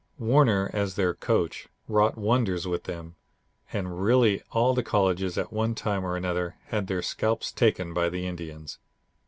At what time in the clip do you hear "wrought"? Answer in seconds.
1.87-2.17